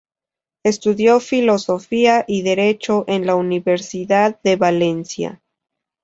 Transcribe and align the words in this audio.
Estudió 0.65 1.19
Filosofía 1.19 2.25
y 2.27 2.41
Derecho 2.41 3.03
en 3.07 3.27
la 3.27 3.35
Universidad 3.35 4.41
de 4.41 4.55
Valencia. 4.55 5.43